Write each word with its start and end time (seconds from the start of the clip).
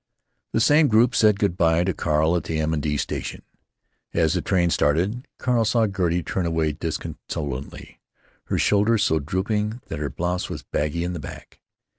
The 0.53 0.59
same 0.59 0.87
group 0.87 1.13
said 1.13 1.37
good 1.37 1.55
by 1.55 1.83
to 1.83 1.93
Carl 1.93 2.35
at 2.35 2.45
the 2.45 2.57
M. 2.59 2.71
& 2.81 2.81
D. 2.81 2.97
station. 2.97 3.43
As 4.15 4.33
the 4.33 4.41
train 4.41 4.71
started, 4.71 5.27
Carl 5.37 5.63
saw 5.63 5.85
Gertie 5.85 6.23
turn 6.23 6.47
away 6.47 6.71
disconsolately, 6.71 7.99
her 8.45 8.57
shoulders 8.57 9.03
so 9.03 9.19
drooping 9.19 9.79
that 9.89 9.99
her 9.99 10.09
blouse 10.09 10.49
was 10.49 10.63
baggy 10.63 11.03
in 11.03 11.13
the 11.13 11.19
back. 11.19 11.59